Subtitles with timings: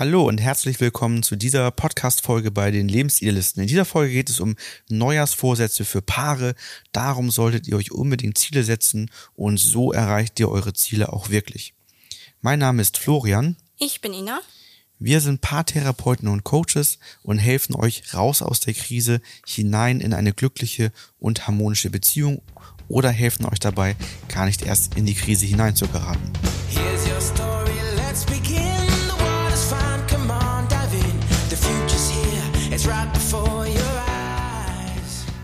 [0.00, 3.60] Hallo und herzlich willkommen zu dieser Podcast-Folge bei den Lebensidealisten.
[3.60, 4.56] In dieser Folge geht es um
[4.88, 6.54] Neujahrsvorsätze für Paare.
[6.92, 11.74] Darum solltet ihr euch unbedingt Ziele setzen und so erreicht ihr eure Ziele auch wirklich.
[12.40, 13.56] Mein Name ist Florian.
[13.78, 14.40] Ich bin Ina.
[14.98, 20.32] Wir sind Paartherapeuten und Coaches und helfen euch raus aus der Krise hinein in eine
[20.32, 22.40] glückliche und harmonische Beziehung
[22.88, 23.96] oder helfen euch dabei,
[24.28, 26.32] gar nicht erst in die Krise hinein zu geraten.
[26.70, 27.59] Here's your story,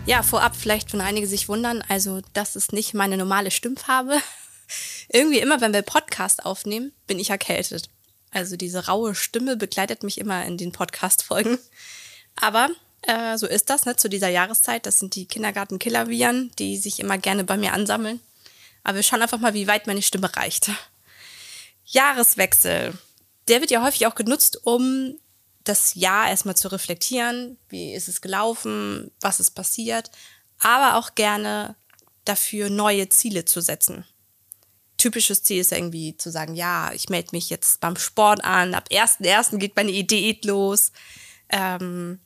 [0.07, 4.21] Ja, vorab vielleicht von einige sich wundern, also das ist nicht meine normale Stimmfarbe.
[5.09, 7.89] Irgendwie immer, wenn wir Podcast aufnehmen, bin ich erkältet.
[8.31, 11.59] Also diese raue Stimme begleitet mich immer in den Podcast-Folgen.
[12.37, 12.69] Aber
[13.01, 14.85] äh, so ist das, ne, zu dieser Jahreszeit.
[14.85, 18.21] Das sind die Kindergarten-Killer-Viren, die sich immer gerne bei mir ansammeln.
[18.85, 20.71] Aber wir schauen einfach mal, wie weit meine Stimme reicht.
[21.83, 22.97] Jahreswechsel.
[23.49, 25.19] Der wird ja häufig auch genutzt, um
[25.67, 27.57] das Jahr erstmal zu reflektieren.
[27.69, 29.11] Wie ist es gelaufen?
[29.21, 30.11] Was ist passiert?
[30.59, 31.75] Aber auch gerne
[32.25, 34.05] dafür neue Ziele zu setzen.
[34.97, 38.89] Typisches Ziel ist irgendwie zu sagen, ja, ich melde mich jetzt beim Sport an, ab
[38.91, 39.57] 1.1.
[39.57, 40.91] geht meine Diät los.
[41.49, 42.19] Ähm,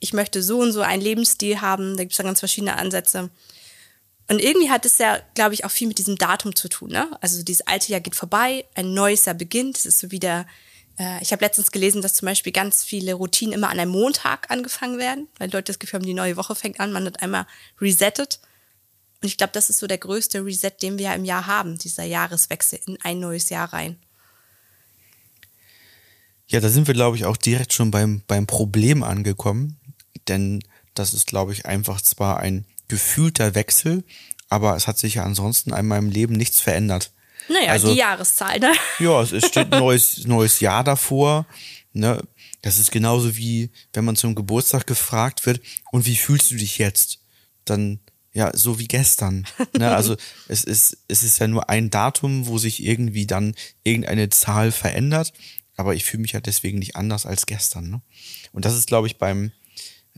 [0.00, 1.96] ich möchte so und so einen Lebensstil haben.
[1.96, 3.30] Da gibt es dann ganz verschiedene Ansätze.
[4.28, 6.90] Und irgendwie hat es ja, glaube ich, auch viel mit diesem Datum zu tun.
[6.90, 7.08] Ne?
[7.20, 9.78] Also dieses alte Jahr geht vorbei, ein neues Jahr beginnt.
[9.78, 10.44] Es ist so wieder, äh,
[11.20, 14.98] ich habe letztens gelesen, dass zum Beispiel ganz viele Routinen immer an einem Montag angefangen
[14.98, 17.46] werden, weil Leute das Gefühl haben, die neue Woche fängt an, man hat einmal
[17.80, 18.40] resettet.
[19.22, 21.78] Und ich glaube, das ist so der größte Reset, den wir ja im Jahr haben,
[21.78, 23.96] dieser Jahreswechsel in ein neues Jahr rein.
[26.48, 29.78] Ja, da sind wir, glaube ich, auch direkt schon beim, beim Problem angekommen.
[30.28, 34.02] Denn das ist, glaube ich, einfach zwar ein gefühlter Wechsel,
[34.48, 37.12] aber es hat sich ja ansonsten in meinem Leben nichts verändert.
[37.48, 38.72] Naja, Also- die Jahreszahl, ne?
[38.98, 41.46] Ja, es, steht ein neues, neues Jahr davor.
[41.92, 42.22] Ne?
[42.62, 45.60] Das ist genauso wie, wenn man zum Geburtstag gefragt wird,
[45.92, 47.20] und wie fühlst du dich jetzt?
[47.64, 48.00] Dann,
[48.32, 49.46] ja, so wie gestern.
[49.76, 49.90] Ne?
[49.96, 50.16] Also
[50.48, 55.32] es ist, es ist ja nur ein Datum, wo sich irgendwie dann irgendeine Zahl verändert,
[55.76, 57.88] aber ich fühle mich ja deswegen nicht anders als gestern.
[57.90, 58.00] Ne?
[58.52, 59.52] Und das ist, glaube ich, beim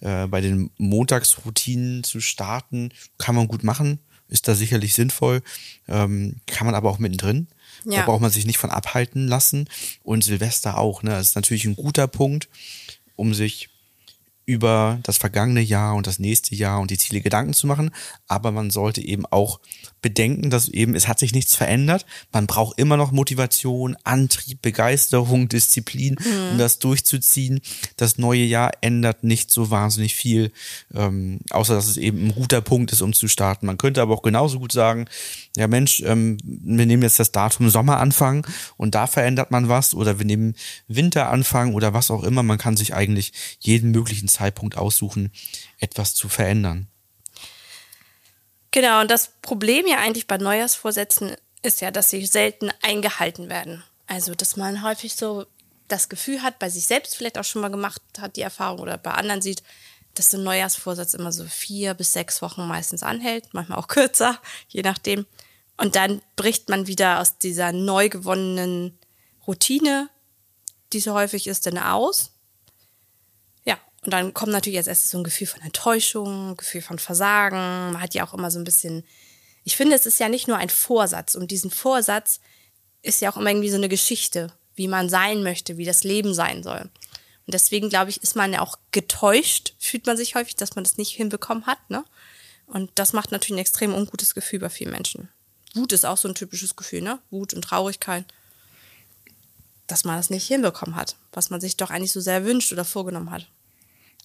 [0.00, 3.98] äh, bei den Montagsroutinen zu starten, kann man gut machen,
[4.30, 5.42] ist da sicherlich sinnvoll,
[5.88, 7.46] ähm, kann man aber auch mittendrin.
[7.84, 8.04] Da Ja.
[8.04, 9.68] braucht man sich nicht von abhalten lassen.
[10.02, 11.02] Und Silvester auch.
[11.02, 11.10] Ne?
[11.10, 12.48] Das ist natürlich ein guter Punkt,
[13.16, 13.68] um sich
[14.46, 17.90] über das vergangene Jahr und das nächste Jahr und die Ziele Gedanken zu machen.
[18.26, 19.60] Aber man sollte eben auch
[20.02, 22.06] bedenken, dass eben es hat sich nichts verändert.
[22.32, 26.16] Man braucht immer noch Motivation, Antrieb, Begeisterung, Disziplin,
[26.50, 27.60] um das durchzuziehen.
[27.96, 30.52] Das neue Jahr ändert nicht so wahnsinnig viel,
[30.94, 33.66] ähm, außer dass es eben ein guter Punkt ist, um zu starten.
[33.66, 35.06] Man könnte aber auch genauso gut sagen,
[35.56, 38.46] ja Mensch, ähm, wir nehmen jetzt das Datum Sommeranfang
[38.76, 40.54] und da verändert man was oder wir nehmen
[40.88, 42.42] Winteranfang oder was auch immer.
[42.42, 45.32] Man kann sich eigentlich jeden möglichen Zeitpunkt aussuchen,
[45.78, 46.88] etwas zu verändern.
[48.70, 53.82] Genau, und das Problem ja eigentlich bei Neujahrsvorsätzen ist ja, dass sie selten eingehalten werden.
[54.06, 55.46] Also, dass man häufig so
[55.88, 58.96] das Gefühl hat, bei sich selbst vielleicht auch schon mal gemacht hat, die Erfahrung oder
[58.96, 59.62] bei anderen sieht,
[60.14, 64.40] dass so ein Neujahrsvorsatz immer so vier bis sechs Wochen meistens anhält, manchmal auch kürzer,
[64.68, 65.26] je nachdem.
[65.76, 68.98] Und dann bricht man wieder aus dieser neu gewonnenen
[69.46, 70.10] Routine,
[70.92, 72.32] die so häufig ist, dann aus.
[74.04, 77.92] Und dann kommt natürlich als erstes so ein Gefühl von Enttäuschung, Gefühl von Versagen.
[77.92, 79.04] Man hat ja auch immer so ein bisschen,
[79.64, 81.34] ich finde, es ist ja nicht nur ein Vorsatz.
[81.34, 82.40] Und diesen Vorsatz
[83.02, 86.32] ist ja auch immer irgendwie so eine Geschichte, wie man sein möchte, wie das Leben
[86.32, 86.80] sein soll.
[86.80, 90.84] Und deswegen, glaube ich, ist man ja auch getäuscht, fühlt man sich häufig, dass man
[90.84, 91.78] das nicht hinbekommen hat.
[91.90, 92.04] Ne?
[92.66, 95.28] Und das macht natürlich ein extrem ungutes Gefühl bei vielen Menschen.
[95.74, 97.20] Wut ist auch so ein typisches Gefühl, ne?
[97.30, 98.24] Wut und Traurigkeit,
[99.86, 102.84] dass man das nicht hinbekommen hat, was man sich doch eigentlich so sehr wünscht oder
[102.84, 103.48] vorgenommen hat.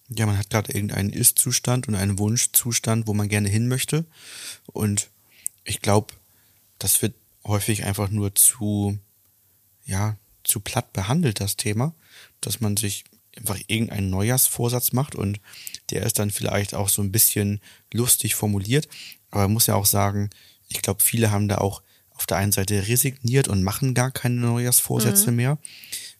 [0.10, 4.06] Ja, man hat gerade irgendeinen Ist-Zustand und einen Wunschzustand, wo man gerne hin möchte.
[4.68, 5.10] Und
[5.64, 6.14] ich glaube,
[6.78, 8.98] das wird häufig einfach nur zu,
[9.86, 11.94] ja, zu platt behandelt, das Thema,
[12.42, 13.04] dass man sich
[13.36, 15.40] einfach irgendeinen Neujahrsvorsatz macht und
[15.90, 17.60] der ist dann vielleicht auch so ein bisschen
[17.92, 18.88] lustig formuliert.
[19.32, 20.30] Aber man muss ja auch sagen,
[20.70, 21.82] ich glaube, viele haben da auch
[22.12, 25.58] auf der einen Seite resigniert und machen gar keine Neujahrsvorsätze mehr,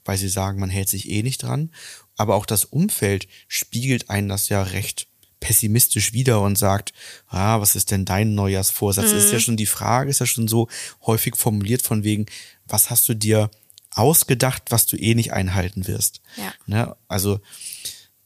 [0.06, 1.70] weil sie sagen, man hält sich eh nicht dran.
[2.16, 5.08] Aber auch das Umfeld spiegelt einen das ja recht
[5.40, 6.92] pessimistisch wieder und sagt,
[7.28, 9.12] ah, was ist denn dein Neujahrsvorsatz?
[9.12, 10.68] Ist ja schon die Frage, ist ja schon so
[11.04, 12.26] häufig formuliert von wegen,
[12.66, 13.50] was hast du dir
[13.90, 16.20] ausgedacht, was du eh nicht einhalten wirst?
[16.36, 16.52] Ja.
[16.66, 16.96] Ne?
[17.06, 17.40] Also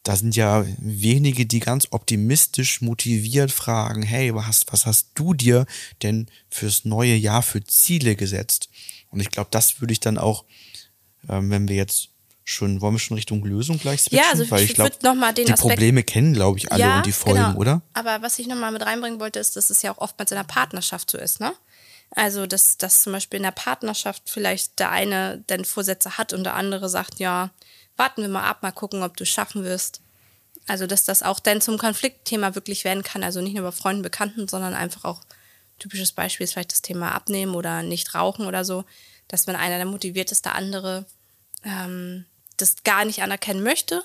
[0.03, 5.35] da sind ja wenige, die ganz optimistisch motiviert fragen, hey, was hast, was hast du
[5.35, 5.67] dir
[6.03, 8.71] denn fürs neue Jahr für Ziele gesetzt?
[9.11, 10.45] Und ich glaube, das würde ich dann auch,
[11.29, 12.09] ähm, wenn wir jetzt
[12.45, 14.19] schon, wollen wir schon Richtung Lösung gleich switchen?
[14.19, 16.97] Ja, also ich Weil ich glaube, mal den die Aspekt- Probleme kennen, glaube ich, alle
[16.97, 17.59] und die Folgen, genau.
[17.59, 17.83] oder?
[17.93, 20.45] Aber was ich nochmal mit reinbringen wollte, ist, dass es ja auch oftmals in der
[20.45, 21.53] Partnerschaft so ist, ne?
[22.17, 26.43] Also, dass, dass zum Beispiel in der Partnerschaft vielleicht der eine dann Vorsätze hat und
[26.43, 27.51] der andere sagt, ja,
[27.97, 30.01] warten wir mal ab, mal gucken, ob du es schaffen wirst.
[30.67, 33.23] Also, dass das auch dann zum Konfliktthema wirklich werden kann.
[33.23, 35.21] Also nicht nur bei Freunden, Bekannten, sondern einfach auch
[35.79, 38.85] typisches Beispiel ist vielleicht das Thema Abnehmen oder nicht rauchen oder so,
[39.31, 41.07] dass wenn einer der motiviert ist, der andere
[41.63, 42.25] ähm,
[42.57, 44.03] das gar nicht anerkennen möchte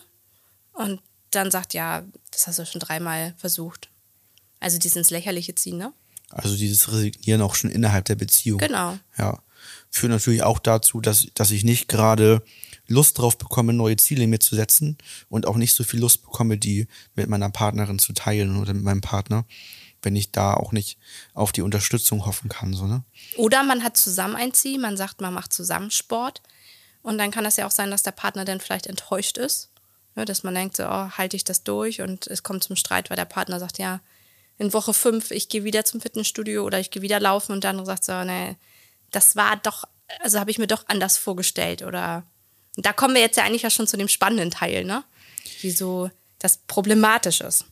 [0.73, 1.01] und
[1.31, 3.89] dann sagt, ja, das hast du schon dreimal versucht.
[4.59, 5.91] Also die ins Lächerliche ziehen, ne?
[6.29, 8.59] Also dieses Resignieren auch schon innerhalb der Beziehung.
[8.59, 8.97] Genau.
[9.17, 9.41] Ja.
[9.89, 12.43] Führt natürlich auch dazu, dass, dass ich nicht gerade
[12.87, 14.97] Lust drauf bekomme, neue Ziele mir zu setzen
[15.29, 18.83] und auch nicht so viel Lust bekomme, die mit meiner Partnerin zu teilen oder mit
[18.83, 19.45] meinem Partner,
[20.01, 20.97] wenn ich da auch nicht
[21.33, 23.03] auf die Unterstützung hoffen kann, so, ne?
[23.37, 26.41] Oder man hat zusammen ein Ziel, man sagt, man macht zusammen Sport.
[27.01, 29.69] Und dann kann das ja auch sein, dass der Partner dann vielleicht enttäuscht ist.
[30.15, 32.01] Ne, dass man denkt, so, oh, halte ich das durch?
[32.01, 33.99] Und es kommt zum Streit, weil der Partner sagt, ja,
[34.57, 37.51] in Woche fünf, ich gehe wieder zum Fitnessstudio oder ich gehe wieder laufen.
[37.51, 38.55] Und der andere sagt so, nee,
[39.11, 39.83] das war doch,
[40.19, 41.81] also habe ich mir doch anders vorgestellt.
[41.81, 42.23] Oder
[42.77, 45.03] da kommen wir jetzt ja eigentlich ja schon zu dem spannenden Teil, ne?
[45.61, 46.09] Wieso
[46.39, 47.65] das problematisch ist.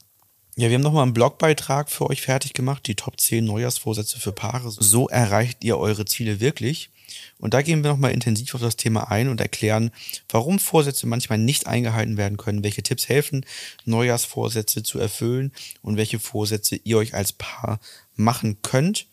[0.56, 4.32] Ja, wir haben nochmal einen Blogbeitrag für euch fertig gemacht, die Top 10 Neujahrsvorsätze für
[4.32, 4.70] Paare.
[4.70, 6.92] So erreicht ihr eure Ziele wirklich.
[7.40, 9.90] Und da gehen wir nochmal intensiv auf das Thema ein und erklären,
[10.30, 13.48] warum Vorsätze manchmal nicht eingehalten werden können, welche Tipps helfen,
[13.86, 15.52] Neujahrsvorsätze zu erfüllen
[15.82, 17.80] und welche Vorsätze ihr euch als Paar
[18.16, 19.08] machen könnt.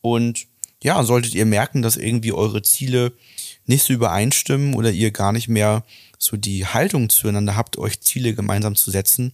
[0.00, 0.46] Und
[0.82, 3.12] ja, solltet ihr merken, dass irgendwie eure Ziele
[3.66, 5.84] nicht so übereinstimmen oder ihr gar nicht mehr
[6.18, 9.32] so die Haltung zueinander habt, euch Ziele gemeinsam zu setzen,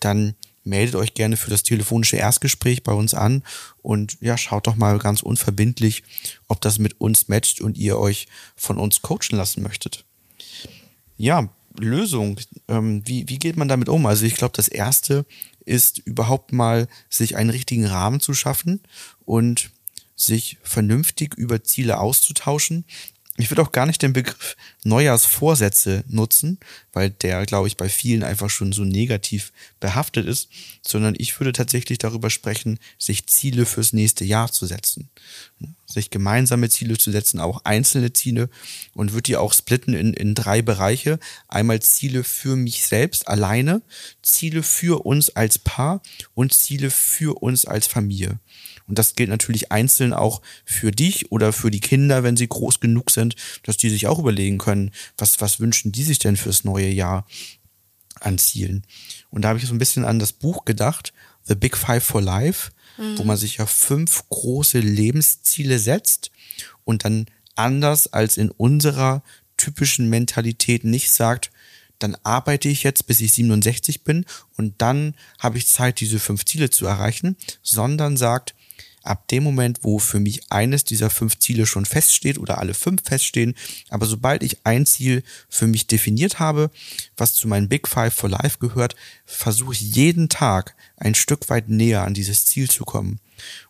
[0.00, 0.34] dann
[0.66, 3.42] meldet euch gerne für das telefonische Erstgespräch bei uns an
[3.82, 6.02] und ja, schaut doch mal ganz unverbindlich,
[6.48, 8.26] ob das mit uns matcht und ihr euch
[8.56, 10.04] von uns coachen lassen möchtet.
[11.16, 11.48] Ja,
[11.78, 12.40] Lösung.
[12.68, 14.06] Ähm, wie, wie geht man damit um?
[14.06, 15.24] Also ich glaube, das Erste
[15.64, 18.80] ist überhaupt mal, sich einen richtigen Rahmen zu schaffen
[19.24, 19.70] und
[20.14, 22.84] sich vernünftig über Ziele auszutauschen.
[23.38, 26.58] Ich würde auch gar nicht den Begriff Neujahrsvorsätze nutzen,
[26.92, 30.48] weil der, glaube ich, bei vielen einfach schon so negativ behaftet ist,
[30.80, 35.10] sondern ich würde tatsächlich darüber sprechen, sich Ziele fürs nächste Jahr zu setzen.
[35.86, 38.48] Sich gemeinsame Ziele zu setzen, auch einzelne Ziele
[38.94, 41.18] und würde die auch splitten in, in drei Bereiche.
[41.46, 43.82] Einmal Ziele für mich selbst alleine,
[44.22, 46.00] Ziele für uns als Paar
[46.34, 48.38] und Ziele für uns als Familie.
[48.86, 52.80] Und das gilt natürlich einzeln auch für dich oder für die Kinder, wenn sie groß
[52.80, 53.34] genug sind,
[53.64, 57.26] dass die sich auch überlegen können, was, was wünschen die sich denn fürs neue Jahr
[58.20, 58.86] an Zielen.
[59.30, 61.12] Und da habe ich so ein bisschen an das Buch gedacht,
[61.44, 62.70] The Big Five for Life,
[63.16, 66.30] wo man sich ja fünf große Lebensziele setzt
[66.84, 69.22] und dann anders als in unserer
[69.56, 71.50] typischen Mentalität nicht sagt,
[71.98, 76.44] dann arbeite ich jetzt, bis ich 67 bin und dann habe ich Zeit, diese fünf
[76.44, 78.54] Ziele zu erreichen, sondern sagt,
[79.06, 83.02] ab dem Moment, wo für mich eines dieser fünf Ziele schon feststeht oder alle fünf
[83.04, 83.54] feststehen,
[83.88, 86.70] aber sobald ich ein Ziel für mich definiert habe,
[87.16, 91.68] was zu meinen Big Five for Life gehört, versuche ich jeden Tag ein Stück weit
[91.68, 93.20] näher an dieses Ziel zu kommen.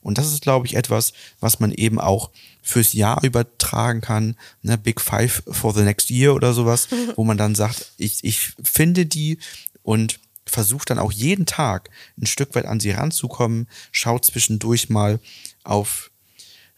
[0.01, 2.31] Und das ist, glaube ich, etwas, was man eben auch
[2.63, 7.39] fürs Jahr übertragen kann, ne, Big Five for the next year oder sowas, wo man
[7.39, 9.39] dann sagt, ich, ich finde die
[9.83, 15.21] und versucht dann auch jeden Tag ein Stück weit an sie ranzukommen, schaut zwischendurch mal
[15.65, 16.11] auf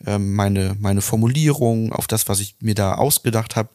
[0.06, 3.68] ähm, meine, meine Formulierung, auf das, was ich mir da ausgedacht habe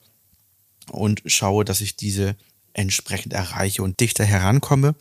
[0.91, 2.35] und schaue, dass ich diese
[2.73, 4.95] entsprechend erreiche und dichter herankomme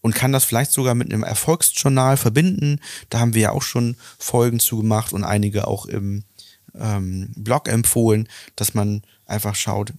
[0.00, 2.80] und kann das vielleicht sogar mit einem Erfolgsjournal verbinden.
[3.10, 6.24] Da haben wir ja auch schon Folgen zu gemacht und einige auch im
[6.78, 9.92] ähm, Blog empfohlen, dass man einfach schaut,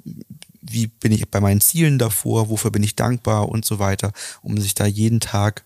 [0.62, 4.12] wie bin ich bei meinen Zielen davor, wofür bin ich dankbar und so weiter,
[4.42, 5.64] um sich da jeden Tag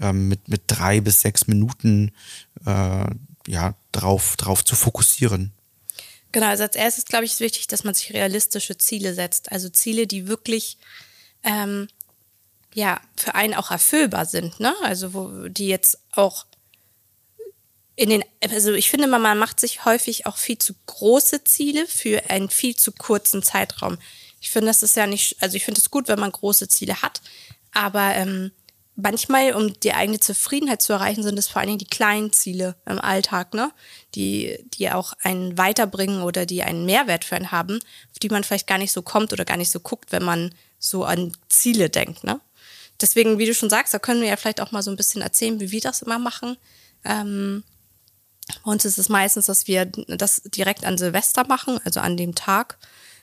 [0.00, 2.12] ähm, mit, mit drei bis sechs Minuten
[2.66, 3.06] äh,
[3.46, 5.52] ja, drauf, drauf zu fokussieren.
[6.32, 9.50] Genau, also als erstes glaube ich, ist wichtig, dass man sich realistische Ziele setzt.
[9.52, 10.76] Also Ziele, die wirklich
[11.42, 11.88] ähm,
[12.74, 14.74] ja für einen auch erfüllbar sind, ne?
[14.82, 16.44] Also wo die jetzt auch
[17.96, 22.30] in den, also ich finde man macht sich häufig auch viel zu große Ziele für
[22.30, 23.98] einen viel zu kurzen Zeitraum.
[24.40, 27.00] Ich finde, das ist ja nicht, also ich finde es gut, wenn man große Ziele
[27.00, 27.22] hat,
[27.72, 28.52] aber ähm,
[28.96, 32.76] manchmal, um die eigene Zufriedenheit zu erreichen, sind es vor allen Dingen die kleinen Ziele
[32.86, 33.70] im Alltag, ne?
[34.14, 37.78] Die, die auch einen weiterbringen oder die einen Mehrwert für einen haben,
[38.10, 40.54] auf die man vielleicht gar nicht so kommt oder gar nicht so guckt, wenn man
[40.78, 42.40] so an Ziele denkt, ne?
[43.00, 45.20] Deswegen, wie du schon sagst, da können wir ja vielleicht auch mal so ein bisschen
[45.20, 46.56] erzählen, wie wir das immer machen.
[47.04, 47.62] Ähm,
[48.48, 52.34] bei uns ist es meistens, dass wir das direkt an Silvester machen, also an dem
[52.34, 52.78] Tag,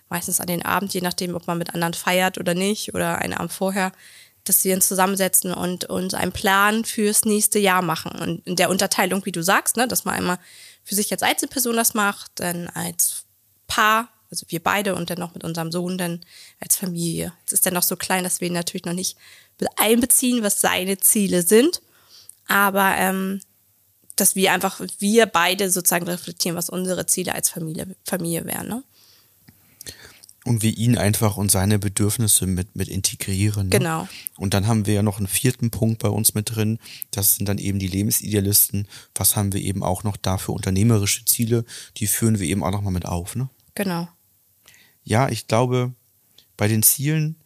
[0.09, 3.33] meistens an den Abend, je nachdem, ob man mit anderen feiert oder nicht oder einen
[3.33, 3.91] Abend vorher,
[4.43, 8.11] dass wir uns zusammensetzen und uns einen Plan fürs nächste Jahr machen.
[8.11, 10.39] Und in der Unterteilung, wie du sagst, ne, dass man einmal
[10.83, 13.23] für sich als Einzelperson das macht, dann als
[13.67, 16.25] Paar, also wir beide und dann noch mit unserem Sohn dann
[16.59, 17.31] als Familie.
[17.39, 19.17] Jetzt ist er noch so klein, dass wir ihn natürlich noch nicht
[19.77, 21.81] einbeziehen, was seine Ziele sind.
[22.47, 23.39] Aber ähm,
[24.15, 28.67] dass wir einfach, wir beide sozusagen reflektieren, was unsere Ziele als Familie, Familie wären.
[28.67, 28.83] Ne?
[30.45, 33.69] Und wir ihn einfach und seine Bedürfnisse mit, mit integrieren.
[33.69, 33.77] Ne?
[33.77, 34.07] Genau.
[34.37, 36.79] Und dann haben wir ja noch einen vierten Punkt bei uns mit drin.
[37.11, 38.87] Das sind dann eben die Lebensidealisten.
[39.15, 41.65] Was haben wir eben auch noch da für unternehmerische Ziele?
[41.97, 43.35] Die führen wir eben auch nochmal mit auf.
[43.35, 43.49] Ne?
[43.73, 44.07] Genau.
[45.03, 45.93] Ja, ich glaube,
[46.57, 47.37] bei den Zielen,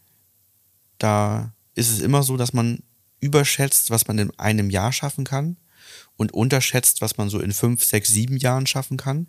[0.97, 2.81] da ist es immer so, dass man
[3.19, 5.57] überschätzt, was man in einem Jahr schaffen kann
[6.17, 9.27] und unterschätzt, was man so in fünf, sechs, sieben Jahren schaffen kann.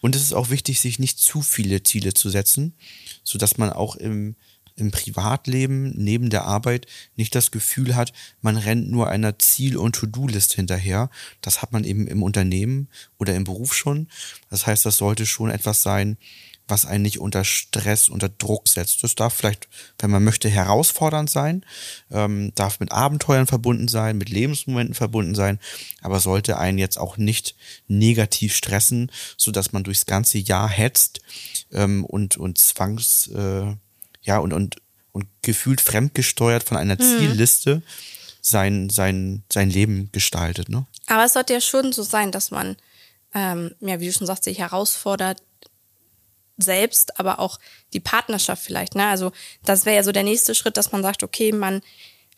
[0.00, 2.74] Und es ist auch wichtig, sich nicht zu viele Ziele zu setzen,
[3.22, 4.36] so dass man auch im,
[4.76, 9.94] im Privatleben neben der Arbeit nicht das Gefühl hat, man rennt nur einer Ziel- und
[9.96, 11.10] To-Do-List hinterher.
[11.40, 14.08] Das hat man eben im Unternehmen oder im Beruf schon.
[14.50, 16.18] Das heißt, das sollte schon etwas sein,
[16.68, 19.02] was einen nicht unter Stress, unter Druck setzt.
[19.02, 19.68] Das darf vielleicht,
[19.98, 21.64] wenn man möchte, herausfordernd sein,
[22.10, 25.60] ähm, darf mit Abenteuern verbunden sein, mit Lebensmomenten verbunden sein,
[26.02, 27.54] aber sollte einen jetzt auch nicht
[27.86, 31.20] negativ stressen, so dass man durchs ganze Jahr hetzt
[31.72, 33.74] ähm, und und zwangs äh,
[34.22, 34.76] ja und und
[35.12, 37.82] und gefühlt fremdgesteuert von einer Zielliste
[38.42, 40.68] sein sein sein Leben gestaltet.
[40.68, 40.86] Ne?
[41.06, 42.76] Aber es sollte ja schon so sein, dass man,
[43.34, 45.40] ähm, ja, wie du schon sagst, sich herausfordert,
[46.58, 47.58] selbst, aber auch
[47.92, 48.94] die Partnerschaft vielleicht.
[48.94, 49.06] Ne?
[49.06, 49.32] Also
[49.64, 51.82] das wäre ja so der nächste Schritt, dass man sagt, okay, man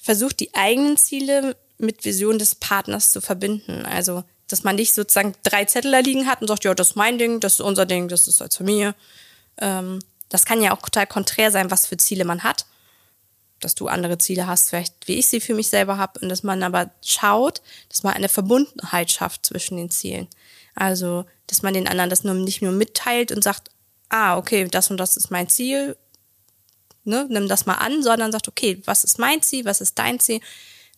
[0.00, 3.86] versucht die eigenen Ziele mit Vision des Partners zu verbinden.
[3.86, 6.96] Also dass man nicht sozusagen drei Zettel da liegen hat und sagt, ja, das ist
[6.96, 8.94] mein Ding, das ist unser Ding, das ist als Familie.
[9.58, 12.66] Ähm, das kann ja auch total konträr sein, was für Ziele man hat.
[13.60, 16.42] Dass du andere Ziele hast, vielleicht wie ich sie für mich selber habe, und dass
[16.42, 20.28] man aber schaut, dass man eine Verbundenheit schafft zwischen den Zielen.
[20.74, 23.68] Also, dass man den anderen das nur nicht nur mitteilt und sagt,
[24.08, 25.96] ah, okay, das und das ist mein Ziel,
[27.04, 30.20] ne, nimm das mal an, sondern sagt, okay, was ist mein Ziel, was ist dein
[30.20, 30.40] Ziel?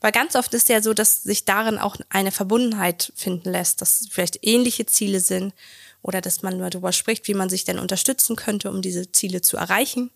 [0.01, 4.09] Weil ganz oft ist ja so, dass sich darin auch eine Verbundenheit finden lässt, dass
[4.11, 5.55] vielleicht ähnliche Ziele sind
[6.03, 9.43] oder dass man nur darüber spricht, wie man sich denn unterstützen könnte, um diese Ziele
[9.43, 10.11] zu erreichen.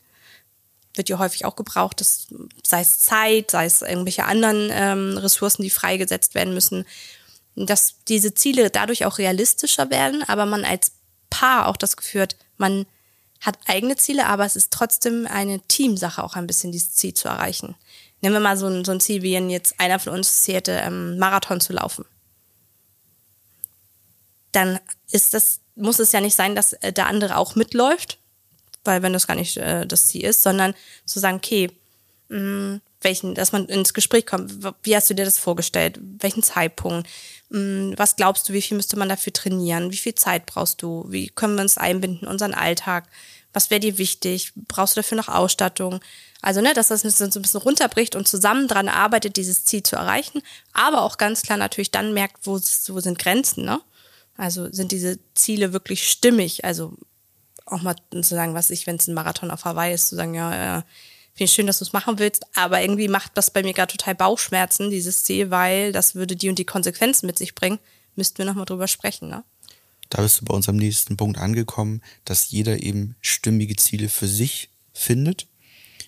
[0.94, 2.28] Wird ja häufig auch gebraucht, dass,
[2.62, 6.86] sei es Zeit, sei es irgendwelche anderen ähm, Ressourcen, die freigesetzt werden müssen,
[7.56, 10.92] dass diese Ziele dadurch auch realistischer werden, aber man als
[11.30, 12.86] Paar auch das Gefühl hat, man
[13.40, 17.28] hat eigene Ziele, aber es ist trotzdem eine Teamsache, auch ein bisschen dieses Ziel zu
[17.28, 17.74] erreichen.
[18.20, 20.72] Nehmen wir mal so ein, so ein Ziel, wie wenn jetzt einer von uns zählte,
[20.72, 22.06] ähm, Marathon zu laufen.
[24.52, 24.80] Dann
[25.10, 28.18] ist das, muss es ja nicht sein, dass äh, der andere auch mitläuft,
[28.84, 31.70] weil wenn das gar nicht äh, das Ziel ist, sondern zu sagen, okay,
[32.28, 37.06] mh, welchen, dass man ins Gespräch kommt, wie hast du dir das vorgestellt, welchen Zeitpunkt,
[37.96, 41.28] was glaubst du, wie viel müsste man dafür trainieren, wie viel Zeit brauchst du, wie
[41.28, 43.08] können wir uns einbinden, in unseren Alltag,
[43.52, 46.00] was wäre dir wichtig, brauchst du dafür noch Ausstattung,
[46.42, 49.96] also ne, dass das so ein bisschen runterbricht und zusammen dran arbeitet, dieses Ziel zu
[49.96, 50.42] erreichen,
[50.72, 53.80] aber auch ganz klar natürlich dann merkt, wo, wo sind Grenzen, ne?
[54.36, 56.92] Also sind diese Ziele wirklich stimmig, also
[57.66, 60.34] auch mal zu sagen, was ich, wenn es ein Marathon auf Hawaii ist, zu sagen,
[60.34, 60.84] ja, ja
[61.34, 63.92] finde ich schön, dass du es machen willst, aber irgendwie macht das bei mir gerade
[63.96, 67.80] total Bauchschmerzen, dieses Ziel, weil das würde die und die Konsequenzen mit sich bringen.
[68.14, 69.44] Müssten wir nochmal drüber sprechen, ne?
[70.10, 74.70] Da bist du bei unserem nächsten Punkt angekommen, dass jeder eben stimmige Ziele für sich
[74.92, 75.48] findet.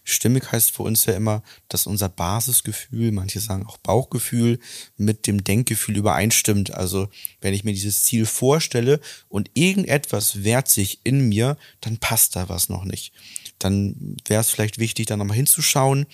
[0.04, 4.61] Stimmig heißt für uns ja immer, dass unser Basisgefühl, manche sagen auch Bauchgefühl,
[4.97, 6.73] mit dem Denkgefühl übereinstimmt.
[6.73, 7.09] Also
[7.40, 12.49] wenn ich mir dieses Ziel vorstelle und irgendetwas wehrt sich in mir, dann passt da
[12.49, 13.12] was noch nicht.
[13.59, 16.07] Dann wäre es vielleicht wichtig, da nochmal hinzuschauen.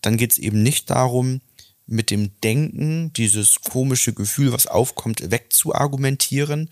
[0.00, 1.40] Dann geht es eben nicht darum,
[1.86, 6.70] mit dem Denken dieses komische Gefühl, was aufkommt, wegzuargumentieren,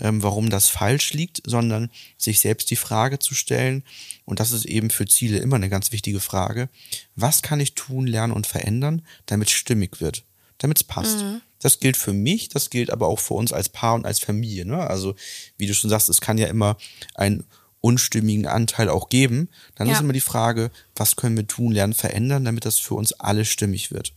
[0.00, 3.82] ähm, warum das falsch liegt, sondern sich selbst die Frage zu stellen,
[4.24, 6.70] und das ist eben für Ziele immer eine ganz wichtige Frage,
[7.14, 10.24] was kann ich tun, lernen und verändern, damit es stimmig wird,
[10.58, 11.18] damit es passt.
[11.60, 14.66] Das gilt für mich, das gilt aber auch für uns als Paar und als Familie.
[14.66, 14.86] Ne?
[14.86, 15.14] Also
[15.56, 16.76] wie du schon sagst, es kann ja immer
[17.14, 17.44] ein
[17.84, 19.92] unstimmigen Anteil auch geben, dann Ja.
[19.92, 23.44] ist immer die Frage, was können wir tun, lernen, verändern, damit das für uns alle
[23.44, 24.14] stimmig wird.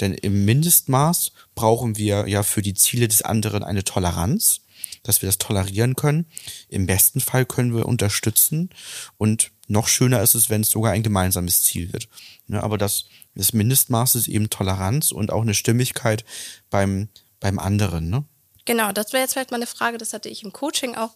[0.00, 4.60] Denn im Mindestmaß brauchen wir ja für die Ziele des anderen eine Toleranz,
[5.02, 6.26] dass wir das tolerieren können.
[6.68, 8.68] Im besten Fall können wir unterstützen
[9.16, 12.08] und noch schöner ist es, wenn es sogar ein gemeinsames Ziel wird.
[12.48, 16.24] Ne, aber das, das Mindestmaß ist eben Toleranz und auch eine Stimmigkeit
[16.68, 17.08] beim,
[17.40, 18.10] beim anderen.
[18.10, 18.24] Ne?
[18.66, 21.14] Genau, das wäre jetzt vielleicht mal eine Frage, das hatte ich im Coaching auch.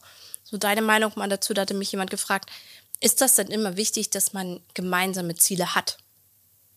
[0.51, 2.51] So deine Meinung mal dazu, da hatte mich jemand gefragt,
[3.01, 5.99] Ist das dann immer wichtig, dass man gemeinsame Ziele hat?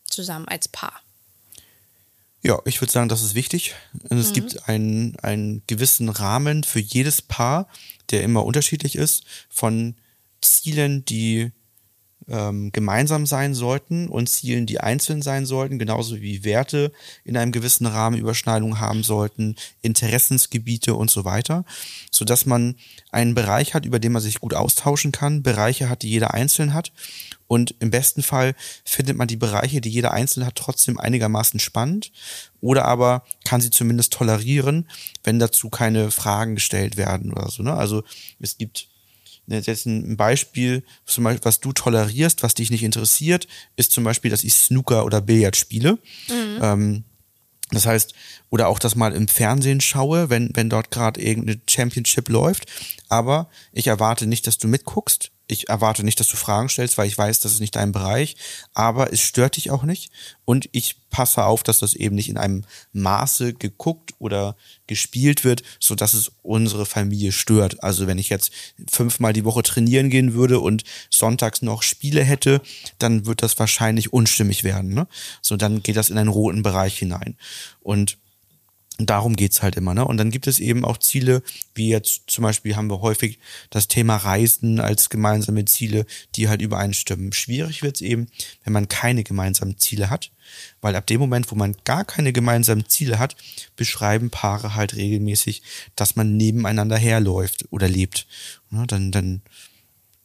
[0.04, 1.02] Zusammen als Paar?
[2.40, 3.74] Ja, ich würde sagen, das ist wichtig.
[4.10, 7.68] Es gibt einen, einen gewissen Rahmen für jedes Paar,
[8.10, 9.96] der immer unterschiedlich ist, von
[10.40, 11.52] Zielen, die
[12.28, 16.92] ähm, gemeinsam sein sollten und Zielen, die einzeln sein sollten, genauso wie Werte
[17.24, 21.64] in einem gewissen Rahmen Überschneidung haben sollten, Interessensgebiete und so weiter,
[22.10, 22.76] sodass man
[23.10, 26.74] einen Bereich hat, über den man sich gut austauschen kann, Bereiche hat, die jeder einzeln
[26.74, 26.92] hat
[27.46, 28.54] und im besten Fall
[28.84, 32.10] findet man die Bereiche, die jeder einzeln hat, trotzdem einigermaßen spannend
[32.60, 34.88] oder aber kann sie zumindest tolerieren,
[35.22, 37.62] wenn dazu keine Fragen gestellt werden oder so.
[37.62, 37.74] Ne?
[37.74, 38.02] Also
[38.40, 38.88] es gibt
[39.46, 43.46] Jetzt ein Beispiel, zum Beispiel, was du tolerierst, was dich nicht interessiert,
[43.76, 45.98] ist zum Beispiel, dass ich Snooker oder Billard spiele.
[46.62, 47.04] Ähm,
[47.70, 48.14] das heißt,
[48.50, 52.66] oder auch das mal im Fernsehen schaue, wenn, wenn dort gerade irgendeine Championship läuft.
[53.08, 55.30] Aber ich erwarte nicht, dass du mitguckst.
[55.46, 58.36] Ich erwarte nicht, dass du Fragen stellst, weil ich weiß, das ist nicht dein Bereich.
[58.72, 60.10] Aber es stört dich auch nicht.
[60.46, 65.62] Und ich passe auf, dass das eben nicht in einem Maße geguckt oder gespielt wird,
[65.78, 67.82] so dass es unsere Familie stört.
[67.82, 68.52] Also wenn ich jetzt
[68.90, 72.62] fünfmal die Woche trainieren gehen würde und sonntags noch Spiele hätte,
[72.98, 74.94] dann wird das wahrscheinlich unstimmig werden.
[74.94, 75.06] Ne?
[75.42, 77.36] So, dann geht das in einen roten Bereich hinein.
[77.80, 78.18] Und
[78.98, 79.92] darum geht's halt immer.
[79.92, 80.04] Ne?
[80.04, 81.42] Und dann gibt es eben auch Ziele,
[81.74, 83.38] wie jetzt zum Beispiel haben wir häufig
[83.70, 87.32] das Thema Reisen als gemeinsame Ziele, die halt übereinstimmen.
[87.32, 88.28] Schwierig wird's eben,
[88.62, 90.30] wenn man keine gemeinsamen Ziele hat,
[90.80, 93.36] weil ab dem Moment, wo man gar keine gemeinsamen Ziele hat,
[93.74, 95.62] beschreiben Paare halt regelmäßig,
[95.96, 98.26] dass man nebeneinander herläuft oder lebt.
[98.70, 98.84] Ne?
[98.86, 99.42] Dann, dann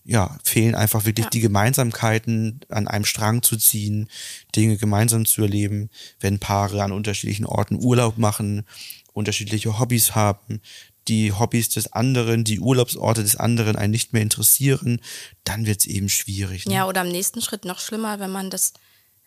[0.10, 1.30] ja, fehlen einfach wirklich Ja.
[1.30, 4.10] die Gemeinsamkeiten, an einem Strang zu ziehen,
[4.56, 8.66] Dinge gemeinsam zu erleben, wenn Paare an unterschiedlichen Orten Urlaub machen,
[9.14, 10.62] unterschiedliche Hobbys haben,
[11.08, 15.00] die Hobbys des anderen, die Urlaubsorte des anderen einen nicht mehr interessieren,
[15.44, 16.66] dann wird's eben schwierig.
[16.66, 16.74] Ne?
[16.74, 18.74] Ja, oder im nächsten Schritt noch schlimmer, wenn man das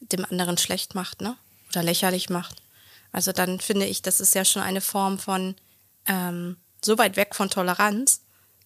[0.00, 1.36] dem anderen schlecht macht, ne?
[1.70, 2.60] Oder lächerlich macht.
[3.12, 5.54] Also dann finde ich, das ist ja schon eine Form von
[6.06, 8.21] ähm, so weit weg von Toleranz,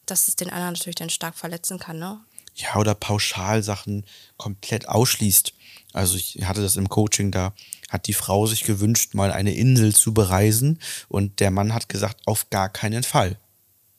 [0.07, 2.21] dass es den anderen natürlich dann stark verletzen kann, ne?
[2.57, 4.05] ja, oder Pauschalsachen
[4.37, 5.53] komplett ausschließt.
[5.93, 7.53] Also ich hatte das im Coaching, da
[7.89, 12.27] hat die Frau sich gewünscht, mal eine Insel zu bereisen und der Mann hat gesagt,
[12.27, 13.39] auf gar keinen Fall.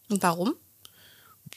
[0.09, 0.55] Und warum?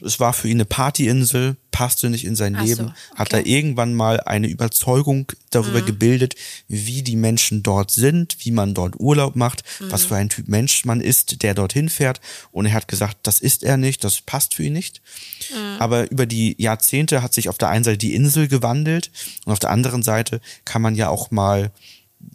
[0.04, 3.38] Es war für ihn eine Partyinsel, passte nicht in sein Ach so, Leben, hat okay.
[3.38, 6.34] er irgendwann mal eine Überzeugung darüber gebildet,
[6.68, 10.84] wie die Menschen dort sind, wie man dort Urlaub macht, was für ein Typ Mensch
[10.84, 12.20] man ist, der dorthin fährt.
[12.50, 15.00] Und er hat gesagt, das ist er nicht, das passt für ihn nicht.
[15.78, 19.10] Aber über die Jahrzehnte hat sich auf der einen Seite die Insel gewandelt
[19.44, 21.70] und auf der anderen Seite kann man ja auch mal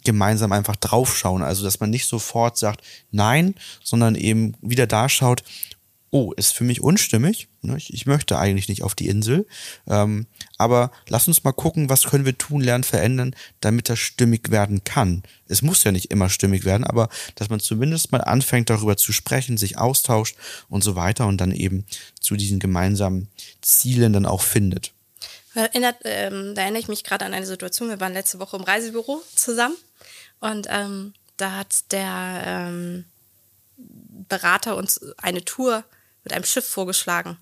[0.04, 1.42] gemeinsam einfach draufschauen.
[1.42, 5.42] Also, dass man nicht sofort sagt, nein, sondern eben wieder da schaut,
[6.16, 7.48] oh, ist für mich unstimmig.
[7.60, 9.46] ne, Ich, möchte eigentlich nicht auf die Insel.
[9.86, 10.26] Ähm,
[10.56, 14.82] aber lass uns mal gucken, was können wir tun, lernen, verändern, damit das stimmig werden
[14.82, 15.22] kann.
[15.46, 19.12] Es muss ja nicht immer stimmig werden, aber dass man zumindest mal anfängt, darüber zu
[19.12, 20.36] sprechen, sich austauscht
[20.70, 21.84] und so weiter und dann eben
[22.18, 23.28] zu diesen gemeinsamen
[23.60, 24.92] Zielen dann auch findet.
[25.54, 27.90] Erinnert, ähm, da erinnere ich mich gerade an eine Situation.
[27.90, 29.76] Wir waren letzte Woche im Reisebüro zusammen
[30.40, 33.04] und ähm, da hat der ähm,
[34.28, 35.84] Berater uns eine Tour
[36.26, 37.38] mit einem Schiff vorgeschlagen.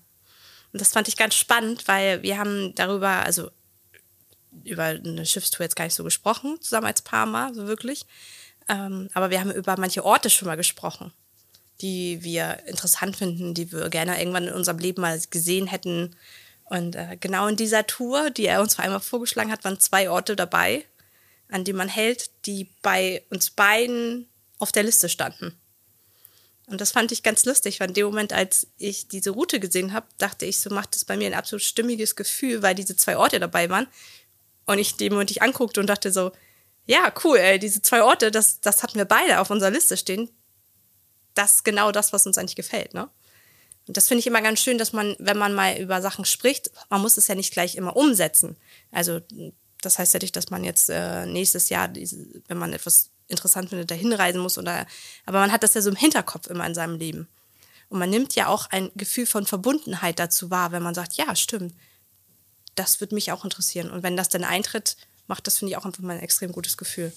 [0.71, 3.49] Und das fand ich ganz spannend, weil wir haben darüber, also
[4.63, 8.05] über eine Schiffstour jetzt gar nicht so gesprochen, zusammen als Paar mal, so wirklich.
[8.69, 11.11] Ähm, aber wir haben über manche Orte schon mal gesprochen,
[11.81, 16.15] die wir interessant finden, die wir gerne irgendwann in unserem Leben mal gesehen hätten.
[16.65, 20.11] Und äh, genau in dieser Tour, die er uns vor einmal vorgeschlagen hat, waren zwei
[20.11, 20.85] Orte dabei,
[21.49, 25.57] an denen man hält, die bei uns beiden auf der Liste standen.
[26.67, 29.93] Und das fand ich ganz lustig, weil in dem Moment, als ich diese Route gesehen
[29.93, 33.17] habe, dachte ich, so macht es bei mir ein absolut stimmiges Gefühl, weil diese zwei
[33.17, 33.87] Orte dabei waren.
[34.65, 36.31] Und ich den Moment ich anguckte und dachte so,
[36.87, 40.29] ja, cool, ey, diese zwei Orte, das, das hatten wir beide auf unserer Liste stehen.
[41.35, 43.09] Das ist genau das, was uns eigentlich gefällt, ne?
[43.87, 46.71] Und das finde ich immer ganz schön, dass man, wenn man mal über Sachen spricht,
[46.89, 48.57] man muss es ja nicht gleich immer umsetzen.
[48.91, 49.21] Also
[49.81, 53.69] das heißt ja nicht, dass man jetzt äh, nächstes Jahr, diese, wenn man etwas interessant
[53.69, 54.85] findet, dahin reisen muss oder,
[55.25, 57.27] aber man hat das ja so im Hinterkopf immer in seinem Leben.
[57.89, 61.35] Und man nimmt ja auch ein Gefühl von Verbundenheit dazu wahr, wenn man sagt, ja,
[61.35, 61.73] stimmt,
[62.75, 63.89] das würde mich auch interessieren.
[63.91, 66.77] Und wenn das dann eintritt, macht das, finde ich, auch einfach mal ein extrem gutes
[66.77, 67.13] Gefühl.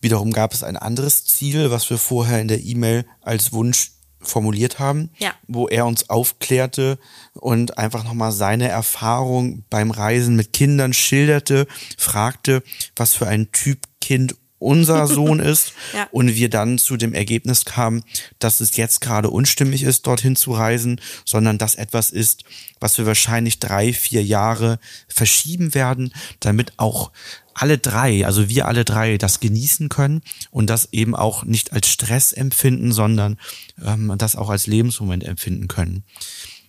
[0.00, 4.78] Wiederum gab es ein anderes Ziel, was wir vorher in der E-Mail als Wunsch formuliert
[4.78, 5.34] haben, Ja.
[5.48, 6.98] wo er uns aufklärte
[7.34, 11.66] und einfach nochmal seine Erfahrung beim Reisen mit Kindern schilderte,
[11.98, 12.62] fragte,
[12.94, 16.08] was für ein Typ Kind unser Sohn ist Ja.
[16.12, 18.02] und wir dann zu dem Ergebnis kamen,
[18.38, 22.44] dass es jetzt gerade unstimmig ist, dorthin zu reisen, sondern dass etwas ist,
[22.80, 27.10] was wir wahrscheinlich drei, vier Jahre verschieben werden, damit auch
[27.54, 31.88] alle drei, also wir alle drei, das genießen können und das eben auch nicht als
[31.88, 33.38] Stress empfinden, sondern
[33.84, 36.04] ähm, das auch als Lebensmoment empfinden können.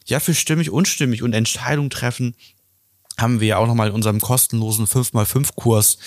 [0.06, 2.36] Ja, für stimmig, unstimmig und Entscheidung treffen
[3.18, 5.98] haben wir ja auch nochmal in unserem kostenlosen 5x5-Kurs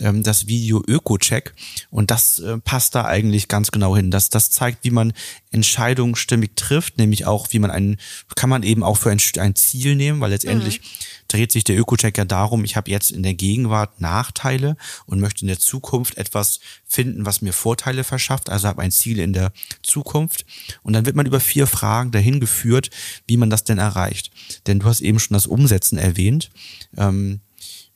[0.00, 1.54] ähm, das Video Öko-Check.
[1.90, 4.10] Und das äh, passt da eigentlich ganz genau hin.
[4.10, 5.12] Das, das zeigt, wie man
[5.50, 7.98] Entscheidungen stimmig trifft, nämlich auch, wie man ein,
[8.34, 10.80] kann man eben auch für ein, ein Ziel nehmen, weil letztendlich
[11.28, 15.42] dreht sich der Öko-Check ja darum, ich habe jetzt in der Gegenwart Nachteile und möchte
[15.42, 19.52] in der Zukunft etwas finden, was mir Vorteile verschafft, also habe ein Ziel in der
[19.82, 20.44] Zukunft.
[20.82, 22.90] Und dann wird man über vier Fragen dahin geführt,
[23.26, 24.30] wie man das denn erreicht.
[24.66, 26.50] Denn du hast eben schon das Umsetzen erwähnt.
[26.96, 27.40] Ähm,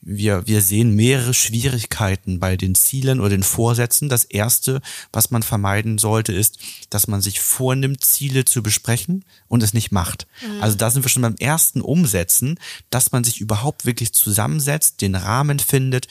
[0.05, 4.09] wir, wir sehen mehrere Schwierigkeiten bei den Zielen oder den Vorsätzen.
[4.09, 4.81] Das erste,
[5.13, 9.91] was man vermeiden sollte, ist, dass man sich vornimmt, Ziele zu besprechen und es nicht
[9.91, 10.27] macht.
[10.59, 15.15] Also da sind wir schon beim ersten Umsetzen, dass man sich überhaupt wirklich zusammensetzt, den
[15.15, 16.07] Rahmen findet,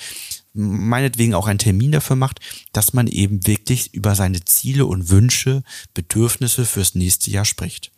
[0.54, 2.40] meinetwegen auch einen Termin dafür macht,
[2.72, 5.62] dass man eben wirklich über seine Ziele und Wünsche,
[5.94, 7.90] Bedürfnisse fürs nächste Jahr spricht.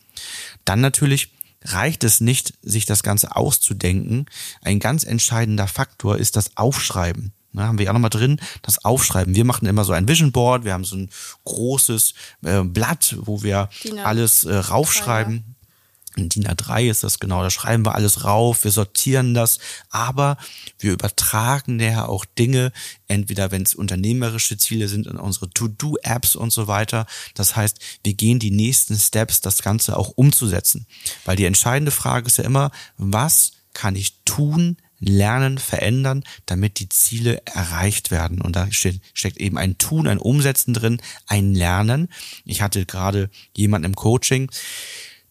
[0.65, 1.29] Dann natürlich
[1.65, 4.25] reicht es nicht, sich das Ganze auszudenken.
[4.61, 7.33] Ein ganz entscheidender Faktor ist das Aufschreiben.
[7.53, 9.33] Da haben wir ja nochmal drin, das Aufschreiben.
[9.33, 11.09] Wir machen immer so ein Vision Board, wir haben so ein
[11.45, 13.69] großes äh, Blatt, wo wir A-
[14.03, 15.54] alles äh, raufschreiben.
[16.15, 20.37] In DIN A3 ist das genau, da schreiben wir alles rauf, wir sortieren das, aber
[20.79, 22.71] wir übertragen daher auch Dinge,
[23.07, 27.05] entweder wenn es unternehmerische Ziele sind, in unsere To-Do-Apps und so weiter.
[27.33, 30.85] Das heißt, wir gehen die nächsten Steps, das Ganze auch umzusetzen.
[31.25, 36.89] Weil die entscheidende Frage ist ja immer, was kann ich tun, lernen, verändern, damit die
[36.89, 38.41] Ziele erreicht werden.
[38.41, 42.07] Und da steckt eben ein Tun, ein Umsetzen drin, ein Lernen.
[42.45, 44.49] Ich hatte gerade jemanden im Coaching,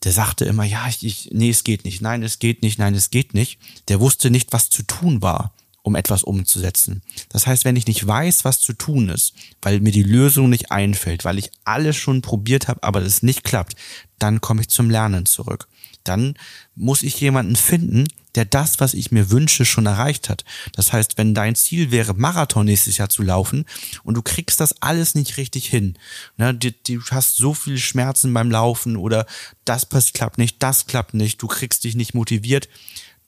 [0.05, 2.95] der sagte immer, ja, ich, ich, nee, es geht nicht, nein, es geht nicht, nein,
[2.95, 3.59] es geht nicht.
[3.89, 7.03] Der wusste nicht, was zu tun war, um etwas umzusetzen.
[7.29, 10.71] Das heißt, wenn ich nicht weiß, was zu tun ist, weil mir die Lösung nicht
[10.71, 13.77] einfällt, weil ich alles schon probiert habe, aber das nicht klappt,
[14.19, 15.69] dann komme ich zum Lernen zurück.
[16.05, 16.35] Dann
[16.75, 20.45] muss ich jemanden finden, der das, was ich mir wünsche, schon erreicht hat.
[20.73, 23.65] Das heißt, wenn dein Ziel wäre, Marathon nächstes Jahr zu laufen
[24.03, 25.97] und du kriegst das alles nicht richtig hin,
[26.37, 29.27] ne, du, du hast so viele Schmerzen beim Laufen oder
[29.65, 32.69] das passt, klappt nicht, das klappt nicht, du kriegst dich nicht motiviert,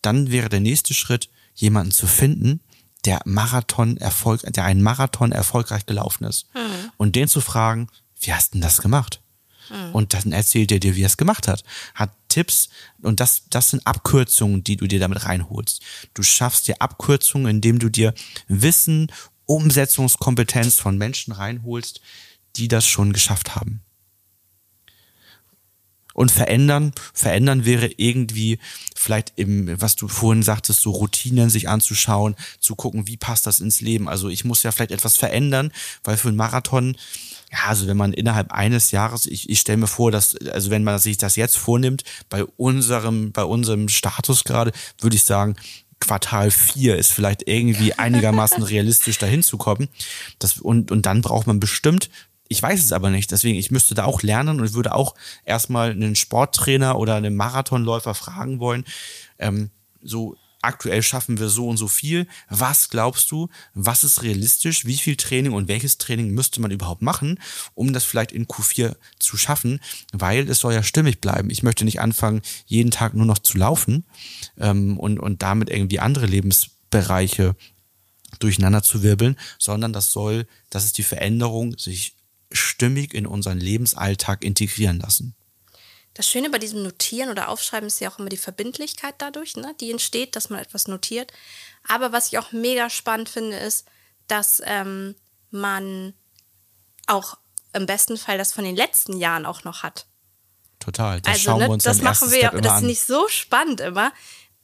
[0.02, 2.60] dann wäre der nächste Schritt, jemanden zu finden,
[3.04, 6.46] der Marathon Erfolg, der einen Marathon erfolgreich gelaufen ist.
[6.96, 7.88] Und den zu fragen,
[8.20, 9.20] wie hast denn das gemacht?
[9.92, 11.64] Und dann erzählt er dir, wie er es gemacht hat.
[11.94, 12.68] Hat Tipps
[13.02, 15.82] und das, das sind Abkürzungen, die du dir damit reinholst.
[16.14, 18.14] Du schaffst dir Abkürzungen, indem du dir
[18.48, 19.10] Wissen,
[19.46, 22.00] Umsetzungskompetenz von Menschen reinholst,
[22.56, 23.80] die das schon geschafft haben.
[26.16, 28.58] Und verändern, verändern wäre irgendwie
[28.94, 33.60] vielleicht im, was du vorhin sagtest, so Routinen sich anzuschauen, zu gucken, wie passt das
[33.60, 34.08] ins Leben.
[34.08, 35.70] Also ich muss ja vielleicht etwas verändern,
[36.04, 36.96] weil für einen Marathon,
[37.52, 40.84] ja, also wenn man innerhalb eines Jahres, ich, ich stelle mir vor, dass, also wenn
[40.84, 45.54] man sich das jetzt vornimmt, bei unserem, bei unserem Status gerade, würde ich sagen,
[46.00, 49.88] Quartal 4 ist vielleicht irgendwie einigermaßen realistisch dahin zu kommen.
[50.38, 52.08] Das, und, und dann braucht man bestimmt
[52.48, 55.90] ich weiß es aber nicht, deswegen, ich müsste da auch lernen und würde auch erstmal
[55.90, 58.84] einen Sporttrainer oder einen Marathonläufer fragen wollen,
[59.38, 59.70] ähm,
[60.02, 62.26] so aktuell schaffen wir so und so viel.
[62.48, 67.02] Was glaubst du, was ist realistisch, wie viel Training und welches Training müsste man überhaupt
[67.02, 67.38] machen,
[67.74, 69.80] um das vielleicht in Q4 zu schaffen,
[70.12, 71.50] weil es soll ja stimmig bleiben.
[71.50, 74.04] Ich möchte nicht anfangen, jeden Tag nur noch zu laufen
[74.58, 77.54] ähm, und, und damit irgendwie andere Lebensbereiche
[78.40, 82.15] durcheinander zu wirbeln, sondern das soll, das ist die Veränderung, sich
[82.52, 85.34] stimmig in unseren Lebensalltag integrieren lassen.
[86.14, 89.74] Das Schöne bei diesem Notieren oder Aufschreiben ist ja auch immer die Verbindlichkeit dadurch, ne?
[89.80, 91.30] die entsteht, dass man etwas notiert.
[91.86, 93.86] Aber was ich auch mega spannend finde, ist,
[94.26, 95.14] dass ähm,
[95.50, 96.14] man
[97.06, 97.36] auch
[97.74, 100.06] im besten Fall das von den letzten Jahren auch noch hat.
[100.80, 101.20] Total.
[101.20, 102.86] Das also, schauen ne, wir uns das machen wir das ist an.
[102.86, 104.12] nicht so spannend immer.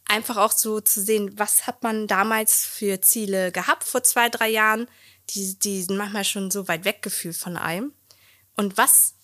[0.06, 4.48] Einfach auch so zu sehen, was hat man damals für Ziele gehabt vor zwei, drei
[4.48, 4.88] Jahren.
[5.34, 7.92] Die, die sind manchmal schon so weit weggefühlt von einem.
[8.56, 9.14] Und was,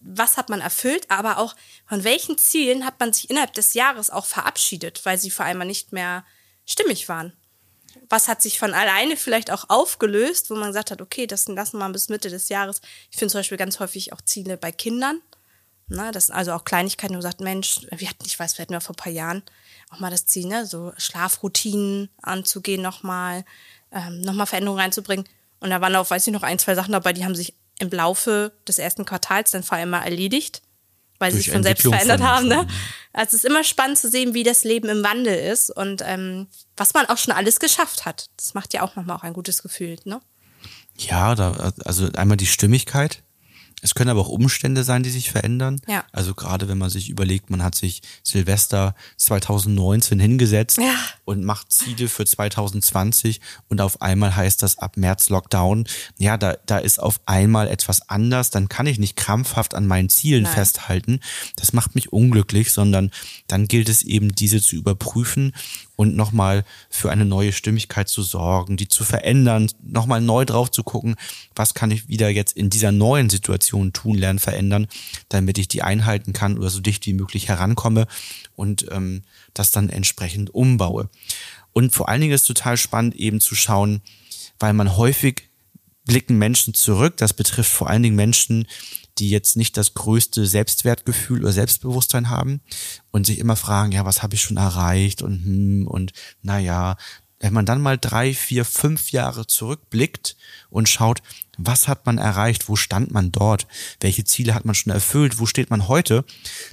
[0.00, 1.54] was hat man erfüllt, aber auch
[1.86, 5.66] von welchen Zielen hat man sich innerhalb des Jahres auch verabschiedet, weil sie vor allem
[5.66, 6.24] nicht mehr
[6.66, 7.32] stimmig waren.
[8.08, 11.78] Was hat sich von alleine vielleicht auch aufgelöst, wo man gesagt hat, okay, das lassen
[11.78, 12.80] wir mal bis Mitte des Jahres.
[13.10, 15.20] Ich finde zum Beispiel ganz häufig auch Ziele bei Kindern.
[15.86, 18.62] Na, das sind also auch Kleinigkeiten, wo man sagt, Mensch, wir hatten, ich weiß, wir
[18.62, 19.42] hatten ja vor ein paar Jahren
[19.90, 23.44] auch mal das Ziel, ne, so Schlafroutinen anzugehen nochmal,
[23.92, 25.28] ähm, nochmal Veränderungen reinzubringen.
[25.64, 27.88] Und da waren auch, weiß ich noch, ein, zwei Sachen dabei, die haben sich im
[27.88, 30.60] Laufe des ersten Quartals dann vor allem mal erledigt,
[31.18, 32.48] weil sie sich von selbst verändert von- haben.
[32.48, 32.66] Ne?
[33.14, 36.48] Also es ist immer spannend zu sehen, wie das Leben im Wandel ist und ähm,
[36.76, 38.28] was man auch schon alles geschafft hat.
[38.36, 40.20] Das macht ja auch manchmal auch ein gutes Gefühl, ne?
[40.98, 43.22] Ja, da, also einmal die Stimmigkeit.
[43.82, 45.80] Es können aber auch Umstände sein, die sich verändern.
[45.86, 46.04] Ja.
[46.12, 50.94] Also gerade wenn man sich überlegt, man hat sich Silvester 2019 hingesetzt Ja.
[51.24, 55.86] und macht Ziele für 2020 und auf einmal heißt das ab März Lockdown.
[56.18, 58.50] Ja, da, da ist auf einmal etwas anders.
[58.50, 60.52] Dann kann ich nicht krampfhaft an meinen Zielen Nein.
[60.54, 61.20] festhalten.
[61.56, 63.10] Das macht mich unglücklich, sondern
[63.48, 65.52] dann gilt es eben, diese zu überprüfen
[65.96, 70.82] und nochmal für eine neue Stimmigkeit zu sorgen, die zu verändern, nochmal neu drauf zu
[70.82, 71.16] gucken,
[71.54, 74.86] was kann ich wieder jetzt in dieser neuen Situation tun, lernen, verändern,
[75.28, 78.06] damit ich die einhalten kann oder so dicht wie möglich herankomme
[78.56, 79.22] und ähm,
[79.54, 81.08] das dann entsprechend umbaue.
[81.72, 84.02] Und vor allen Dingen ist total spannend eben zu schauen,
[84.58, 85.48] weil man häufig
[86.04, 87.16] blicken Menschen zurück.
[87.16, 88.66] Das betrifft vor allen Dingen Menschen,
[89.18, 92.60] die jetzt nicht das größte Selbstwertgefühl oder Selbstbewusstsein haben
[93.10, 96.96] und sich immer fragen, ja, was habe ich schon erreicht und hm, und naja,
[97.40, 100.36] wenn man dann mal drei, vier, fünf Jahre zurückblickt
[100.70, 101.20] und schaut,
[101.58, 103.66] was hat man erreicht, wo stand man dort,
[104.00, 106.24] welche Ziele hat man schon erfüllt, wo steht man heute,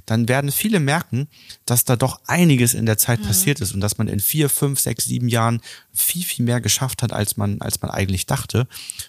[0.06, 1.28] dann werden viele merken,
[1.66, 4.80] dass da doch einiges in der Zeit passiert ist und dass man in vier, fünf,
[4.80, 5.62] sechs, sieben Jahren
[5.94, 8.68] viel, viel mehr geschafft hat, als man, als man eigentlich dachte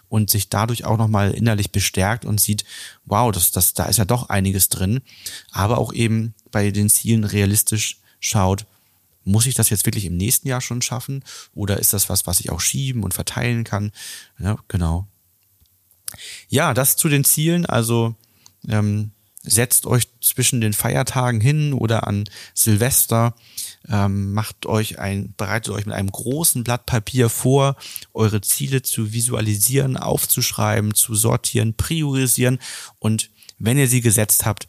[0.09, 2.65] und sich dadurch auch nochmal innerlich bestärkt und sieht,
[3.05, 5.01] wow, das, das, da ist ja doch einiges drin,
[5.51, 8.67] aber auch eben bei den Zielen realistisch schaut,
[9.24, 11.24] muss ich das jetzt wirklich im nächsten Jahr schon schaffen?
[11.54, 13.92] Oder ist das was, was ich auch schieben und verteilen kann?
[14.38, 15.06] Ja, genau.
[16.48, 17.66] Ja, das zu den Zielen.
[17.66, 18.14] Also
[18.68, 23.35] ähm, setzt euch zwischen den Feiertagen hin oder an Silvester,
[23.88, 27.76] ähm, macht euch ein, bereitet euch mit einem großen Blatt Papier vor,
[28.14, 32.58] eure Ziele zu visualisieren, aufzuschreiben, zu sortieren, priorisieren
[33.00, 34.68] und wenn ihr sie gesetzt habt,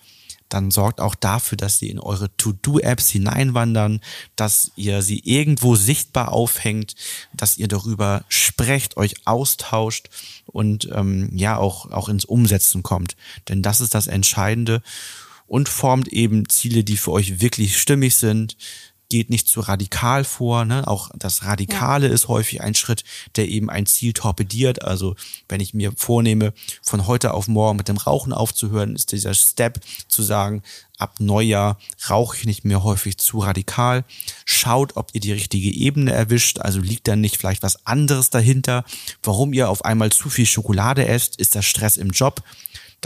[0.49, 4.01] dann sorgt auch dafür, dass sie in eure To-Do-Apps hineinwandern,
[4.36, 6.95] dass ihr sie irgendwo sichtbar aufhängt,
[7.34, 10.10] dass ihr darüber sprecht, euch austauscht
[10.45, 13.15] und ähm, ja auch, auch ins Umsetzen kommt.
[13.49, 14.82] Denn das ist das Entscheidende
[15.47, 18.58] und formt eben Ziele, die für euch wirklich stimmig sind.
[19.13, 20.65] Geht nicht zu radikal vor.
[20.65, 20.88] Ne?
[20.88, 23.04] Auch das Radikale ist häufig ein Schritt,
[23.36, 24.82] der eben ein Ziel torpediert.
[24.82, 25.15] Also
[25.47, 29.82] wenn ich mir vornehme, von heute auf morgen mit dem Rauchen aufzuhören, ist dieser Step
[30.08, 30.63] zu sagen,
[30.97, 31.78] ab Neujahr
[32.10, 34.04] rauche ich nicht mehr häufig zu radikal.
[34.45, 36.58] Schaut, ob ihr die richtige Ebene erwischt.
[36.58, 38.84] Also liegt da nicht vielleicht was anderes dahinter,
[39.21, 41.36] warum ihr auf einmal zu viel Schokolade esst.
[41.36, 42.41] Ist das Stress im Job?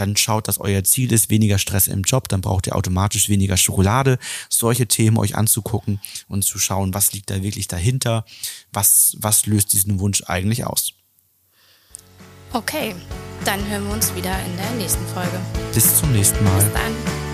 [0.00, 3.56] Dann schaut, dass euer Ziel ist, weniger Stress im Job, dann braucht ihr automatisch weniger
[3.56, 4.18] Schokolade.
[4.48, 8.24] Solche Themen euch anzugucken und zu schauen, was liegt da wirklich dahinter,
[8.72, 10.92] was, was löst diesen Wunsch eigentlich aus.
[12.52, 12.94] Okay,
[13.44, 15.38] dann hören wir uns wieder in der nächsten Folge.
[15.74, 16.64] Bis zum nächsten Mal.
[16.64, 17.27] Bis dann.